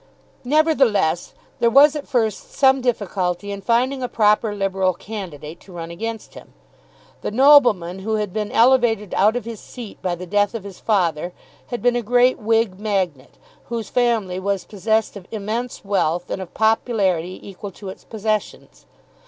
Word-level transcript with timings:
Nevertheless 0.43 1.35
there 1.59 1.69
was 1.69 1.95
at 1.95 2.07
first 2.07 2.53
some 2.53 2.81
difficulty 2.81 3.51
in 3.51 3.61
finding 3.61 4.01
a 4.01 4.07
proper 4.09 4.55
Liberal 4.55 4.95
candidate 4.95 5.59
to 5.59 5.71
run 5.71 5.91
against 5.91 6.33
him. 6.33 6.53
The 7.21 7.29
nobleman 7.29 7.99
who 7.99 8.15
had 8.15 8.33
been 8.33 8.51
elevated 8.51 9.13
out 9.13 9.35
of 9.35 9.45
his 9.45 9.59
seat 9.59 10.01
by 10.01 10.15
the 10.15 10.25
death 10.25 10.55
of 10.55 10.63
his 10.63 10.79
father 10.79 11.33
had 11.67 11.83
been 11.83 11.95
a 11.95 12.01
great 12.01 12.39
Whig 12.39 12.79
magnate, 12.79 13.37
whose 13.65 13.89
family 13.91 14.39
was 14.39 14.65
possessed 14.65 15.15
of 15.15 15.27
immense 15.29 15.85
wealth 15.85 16.31
and 16.31 16.41
of 16.41 16.55
popularity 16.55 17.39
equal 17.47 17.69
to 17.73 17.89
its 17.89 18.03
possessions. 18.03 18.87